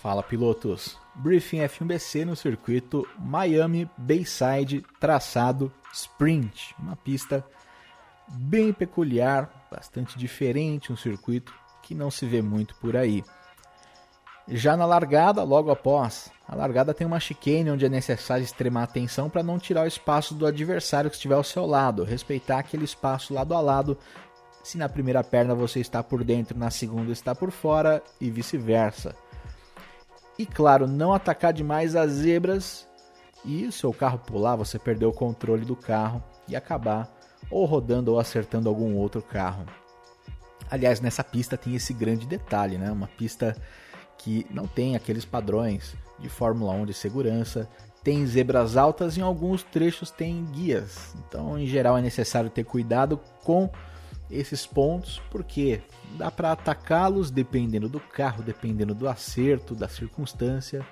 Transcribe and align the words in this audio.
Fala 0.00 0.22
pilotos, 0.22 0.96
Briefing 1.14 1.58
F1BC 1.58 2.24
no 2.24 2.34
circuito 2.34 3.06
Miami 3.18 3.86
Bayside 3.98 4.82
traçado 4.98 5.70
Sprint, 5.92 6.74
uma 6.78 6.96
pista 6.96 7.44
bem 8.26 8.72
peculiar, 8.72 9.66
bastante 9.70 10.18
diferente, 10.18 10.90
um 10.90 10.96
circuito 10.96 11.52
que 11.82 11.94
não 11.94 12.10
se 12.10 12.24
vê 12.24 12.40
muito 12.40 12.74
por 12.76 12.96
aí. 12.96 13.22
Já 14.48 14.74
na 14.74 14.86
largada, 14.86 15.42
logo 15.42 15.70
após, 15.70 16.32
a 16.48 16.54
largada 16.54 16.94
tem 16.94 17.06
uma 17.06 17.20
chicane 17.20 17.70
onde 17.70 17.84
é 17.84 17.88
necessário 17.90 18.42
extremar 18.42 18.84
atenção 18.84 19.28
para 19.28 19.42
não 19.42 19.58
tirar 19.58 19.84
o 19.84 19.88
espaço 19.88 20.32
do 20.32 20.46
adversário 20.46 21.10
que 21.10 21.16
estiver 21.16 21.34
ao 21.34 21.44
seu 21.44 21.66
lado, 21.66 22.04
respeitar 22.04 22.60
aquele 22.60 22.84
espaço 22.84 23.34
lado 23.34 23.54
a 23.54 23.60
lado. 23.60 23.98
Se 24.64 24.78
na 24.78 24.88
primeira 24.88 25.22
perna 25.22 25.54
você 25.54 25.78
está 25.78 26.02
por 26.02 26.24
dentro, 26.24 26.58
na 26.58 26.70
segunda 26.70 27.12
está 27.12 27.34
por 27.34 27.50
fora 27.50 28.02
e 28.18 28.30
vice-versa. 28.30 29.14
E 30.40 30.46
claro, 30.46 30.86
não 30.86 31.12
atacar 31.12 31.52
demais 31.52 31.94
as 31.94 32.12
zebras 32.12 32.88
e 33.44 33.66
o 33.66 33.72
seu 33.72 33.92
carro 33.92 34.18
pular, 34.20 34.56
você 34.56 34.78
perder 34.78 35.04
o 35.04 35.12
controle 35.12 35.66
do 35.66 35.76
carro 35.76 36.24
e 36.48 36.56
acabar 36.56 37.14
ou 37.50 37.66
rodando 37.66 38.10
ou 38.10 38.18
acertando 38.18 38.66
algum 38.66 38.96
outro 38.96 39.20
carro. 39.20 39.66
Aliás, 40.70 40.98
nessa 40.98 41.22
pista 41.22 41.58
tem 41.58 41.74
esse 41.74 41.92
grande 41.92 42.26
detalhe, 42.26 42.78
né? 42.78 42.90
Uma 42.90 43.06
pista 43.06 43.54
que 44.16 44.46
não 44.48 44.66
tem 44.66 44.96
aqueles 44.96 45.26
padrões 45.26 45.94
de 46.18 46.30
Fórmula 46.30 46.72
1 46.72 46.86
de 46.86 46.94
segurança, 46.94 47.68
tem 48.02 48.26
zebras 48.26 48.78
altas 48.78 49.18
e 49.18 49.20
em 49.20 49.22
alguns 49.22 49.62
trechos 49.62 50.10
tem 50.10 50.46
guias. 50.46 51.14
Então, 51.18 51.58
em 51.58 51.66
geral, 51.66 51.98
é 51.98 52.00
necessário 52.00 52.48
ter 52.48 52.64
cuidado 52.64 53.20
com 53.44 53.68
esses 54.30 54.66
pontos, 54.66 55.20
porque 55.30 55.82
dá 56.16 56.30
para 56.30 56.52
atacá-los 56.52 57.30
dependendo 57.30 57.88
do 57.88 58.00
carro, 58.00 58.42
dependendo 58.42 58.94
do 58.94 59.08
acerto, 59.08 59.74
da 59.74 59.88
circunstância, 59.88 60.86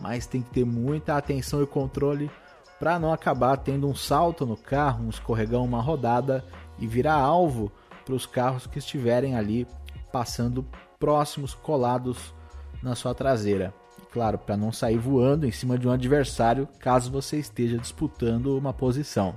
mas 0.00 0.26
tem 0.26 0.42
que 0.42 0.50
ter 0.50 0.64
muita 0.64 1.16
atenção 1.16 1.62
e 1.62 1.66
controle 1.66 2.30
para 2.78 2.98
não 2.98 3.12
acabar 3.12 3.56
tendo 3.56 3.88
um 3.88 3.94
salto 3.94 4.44
no 4.44 4.56
carro, 4.56 5.04
um 5.04 5.10
escorregão, 5.10 5.64
uma 5.64 5.80
rodada 5.80 6.44
e 6.78 6.86
virar 6.86 7.14
alvo 7.14 7.72
para 8.04 8.14
os 8.14 8.26
carros 8.26 8.66
que 8.66 8.78
estiverem 8.78 9.36
ali 9.36 9.66
passando 10.12 10.64
próximos, 10.98 11.54
colados 11.54 12.34
na 12.82 12.94
sua 12.94 13.14
traseira. 13.14 13.72
Claro, 14.12 14.38
para 14.38 14.56
não 14.56 14.70
sair 14.70 14.98
voando 14.98 15.46
em 15.46 15.50
cima 15.50 15.76
de 15.76 15.88
um 15.88 15.90
adversário 15.90 16.68
caso 16.78 17.10
você 17.10 17.38
esteja 17.38 17.78
disputando 17.78 18.56
uma 18.56 18.72
posição. 18.72 19.36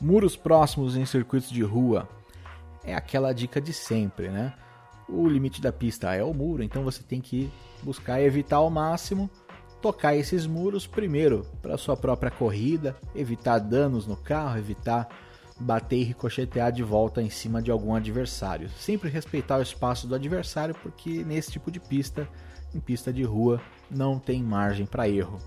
Muros 0.00 0.36
próximos 0.36 0.96
em 0.96 1.06
circuitos 1.06 1.50
de 1.50 1.62
rua 1.62 2.08
é 2.84 2.94
aquela 2.94 3.32
dica 3.32 3.60
de 3.60 3.72
sempre, 3.72 4.28
né? 4.28 4.54
O 5.08 5.28
limite 5.28 5.60
da 5.60 5.72
pista 5.72 6.14
é 6.14 6.22
o 6.22 6.34
muro, 6.34 6.62
então 6.62 6.82
você 6.82 7.02
tem 7.02 7.20
que 7.20 7.50
buscar 7.82 8.20
evitar 8.20 8.56
ao 8.56 8.68
máximo 8.68 9.30
tocar 9.80 10.16
esses 10.16 10.46
muros 10.46 10.86
primeiro 10.86 11.46
para 11.62 11.78
sua 11.78 11.96
própria 11.96 12.30
corrida, 12.30 12.96
evitar 13.14 13.58
danos 13.58 14.06
no 14.06 14.16
carro, 14.16 14.58
evitar 14.58 15.08
bater 15.58 15.96
e 15.96 16.04
ricochetear 16.04 16.72
de 16.72 16.82
volta 16.82 17.22
em 17.22 17.30
cima 17.30 17.62
de 17.62 17.70
algum 17.70 17.94
adversário. 17.94 18.68
Sempre 18.70 19.08
respeitar 19.08 19.58
o 19.58 19.62
espaço 19.62 20.06
do 20.06 20.14
adversário, 20.14 20.74
porque 20.82 21.24
nesse 21.24 21.52
tipo 21.52 21.70
de 21.70 21.80
pista, 21.80 22.28
em 22.74 22.80
pista 22.80 23.12
de 23.12 23.22
rua, 23.22 23.60
não 23.90 24.18
tem 24.18 24.42
margem 24.42 24.86
para 24.86 25.08
erro. 25.08 25.38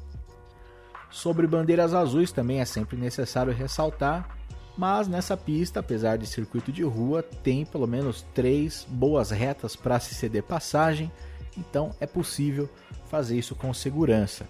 Sobre 1.10 1.48
bandeiras 1.48 1.94
azuis 1.94 2.32
também 2.32 2.60
é 2.60 2.66
sempre 2.66 2.96
necessário 2.98 3.54
ressaltar 3.54 4.40
mas 4.80 5.10
nessa 5.10 5.36
pista, 5.36 5.82
apesar 5.82 6.18
de 6.18 6.26
circuito 6.26 6.72
de 6.72 6.84
rua, 6.84 7.22
tem 7.22 7.66
pelo 7.66 7.86
menos 7.86 8.26
três 8.34 8.88
boas 8.90 9.30
retas 9.30 9.76
para 9.76 10.00
se 10.00 10.16
ceder 10.16 10.42
passagem, 10.42 11.12
então 11.58 11.94
é 12.00 12.08
possível 12.08 12.70
fazer 13.10 13.38
isso 13.38 13.56
com 13.56 13.74
segurança. 13.74 14.48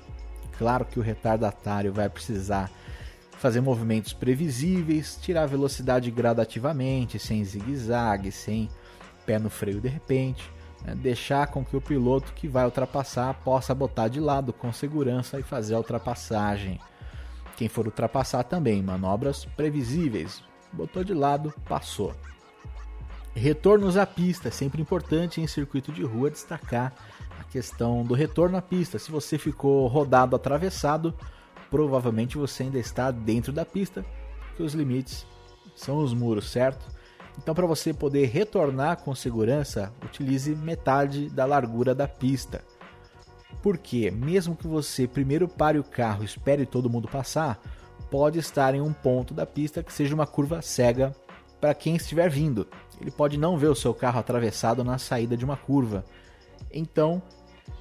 Claro 0.55 0.85
que 0.85 0.99
o 0.99 1.01
retardatário 1.01 1.91
vai 1.91 2.07
precisar 2.07 2.69
fazer 3.39 3.59
movimentos 3.59 4.13
previsíveis, 4.13 5.17
tirar 5.19 5.47
velocidade 5.47 6.11
gradativamente, 6.11 7.17
sem 7.17 7.43
zigue-zague, 7.43 8.31
sem 8.31 8.69
pé 9.25 9.39
no 9.39 9.49
freio 9.49 9.81
de 9.81 9.87
repente, 9.87 10.47
né? 10.83 10.95
deixar 10.95 11.47
com 11.47 11.63
que 11.63 11.75
o 11.75 11.81
piloto 11.81 12.33
que 12.33 12.47
vai 12.47 12.65
ultrapassar 12.65 13.33
possa 13.43 13.73
botar 13.73 14.07
de 14.07 14.19
lado 14.19 14.53
com 14.53 14.71
segurança 14.71 15.39
e 15.39 15.43
fazer 15.43 15.75
a 15.75 15.77
ultrapassagem. 15.77 16.79
Quem 17.57 17.67
for 17.67 17.85
ultrapassar 17.85 18.43
também, 18.43 18.81
manobras 18.81 19.45
previsíveis. 19.45 20.41
Botou 20.71 21.03
de 21.03 21.13
lado, 21.13 21.53
passou. 21.67 22.13
Retornos 23.35 23.97
à 23.97 24.05
pista, 24.05 24.47
é 24.47 24.51
sempre 24.51 24.81
importante 24.81 25.41
em 25.41 25.47
circuito 25.47 25.91
de 25.91 26.03
rua 26.03 26.29
destacar 26.29 26.93
a 27.39 27.43
questão 27.43 28.03
do 28.03 28.13
retorno 28.13 28.57
à 28.57 28.61
pista. 28.61 28.99
Se 28.99 29.11
você 29.11 29.37
ficou 29.37 29.87
rodado 29.87 30.35
atravessado, 30.35 31.13
provavelmente 31.69 32.37
você 32.37 32.63
ainda 32.63 32.79
está 32.79 33.11
dentro 33.11 33.51
da 33.51 33.65
pista, 33.65 34.05
os 34.57 34.73
limites 34.73 35.25
são 35.75 35.99
os 35.99 36.13
muros, 36.13 36.51
certo? 36.51 36.85
Então, 37.37 37.55
para 37.55 37.65
você 37.65 37.93
poder 37.93 38.25
retornar 38.27 38.97
com 38.97 39.15
segurança, 39.15 39.93
utilize 40.03 40.55
metade 40.55 41.29
da 41.29 41.45
largura 41.45 41.95
da 41.95 42.07
pista. 42.07 42.61
Porque, 43.61 44.11
mesmo 44.11 44.55
que 44.55 44.67
você 44.67 45.07
primeiro 45.07 45.47
pare 45.47 45.79
o 45.79 45.83
carro 45.83 46.21
e 46.21 46.25
espere 46.25 46.65
todo 46.65 46.89
mundo 46.89 47.07
passar, 47.07 47.61
pode 48.09 48.39
estar 48.39 48.73
em 48.73 48.81
um 48.81 48.93
ponto 48.93 49.33
da 49.33 49.45
pista 49.45 49.83
que 49.83 49.93
seja 49.93 50.15
uma 50.15 50.27
curva 50.27 50.61
cega 50.61 51.15
para 51.59 51.73
quem 51.73 51.95
estiver 51.95 52.29
vindo. 52.29 52.67
Ele 52.99 53.11
pode 53.11 53.37
não 53.37 53.57
ver 53.57 53.67
o 53.67 53.75
seu 53.75 53.93
carro 53.93 54.19
atravessado 54.19 54.83
na 54.83 54.97
saída 54.97 55.35
de 55.35 55.45
uma 55.45 55.57
curva. 55.57 56.05
Então, 56.71 57.21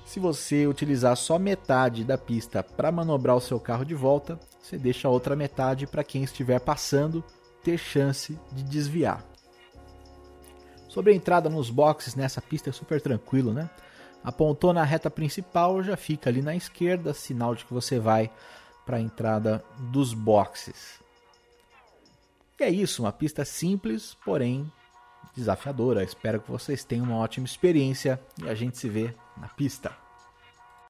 se 0.05 0.19
você 0.19 0.67
utilizar 0.67 1.17
só 1.17 1.39
metade 1.39 2.05
da 2.05 2.17
pista 2.17 2.63
para 2.63 2.93
manobrar 2.93 3.37
o 3.37 3.41
seu 3.41 3.61
carro 3.61 3.85
de 3.85 3.95
volta, 3.95 4.39
você 4.61 4.79
deixa 4.79 5.09
a 5.09 5.11
outra 5.11 5.37
metade 5.37 5.87
para 5.87 6.05
quem 6.05 6.23
estiver 6.23 6.61
passando 6.61 7.23
ter 7.63 7.79
chance 7.79 8.39
de 8.53 8.63
desviar. 8.63 9.25
Sobre 10.89 11.13
a 11.13 11.15
entrada 11.15 11.49
nos 11.51 11.71
boxes 11.71 12.15
nessa 12.15 12.41
pista 12.41 12.71
é 12.71 12.73
super 12.73 13.01
tranquilo, 13.01 13.53
né? 13.53 13.69
Apontou 14.25 14.73
na 14.73 14.83
reta 14.83 15.11
principal, 15.11 15.83
já 15.83 15.97
fica 15.97 16.29
ali 16.29 16.43
na 16.43 16.57
esquerda, 16.57 17.15
sinal 17.15 17.55
de 17.55 17.65
que 17.65 17.73
você 17.73 17.99
vai 17.99 18.31
para 18.85 18.97
a 18.97 19.01
entrada 19.01 19.63
dos 19.79 20.15
boxes. 20.15 20.99
E 22.59 22.65
é 22.65 22.71
isso, 22.71 23.03
uma 23.03 23.13
pista 23.13 23.45
simples, 23.45 24.17
porém 24.25 24.71
desafiadora. 25.37 26.03
Espero 26.03 26.41
que 26.41 26.51
vocês 26.51 26.85
tenham 26.85 27.05
uma 27.05 27.17
ótima 27.17 27.47
experiência 27.47 28.21
e 28.43 28.49
a 28.49 28.55
gente 28.55 28.77
se 28.79 28.89
vê 28.89 29.15
na 29.37 29.49
pista. 29.49 30.08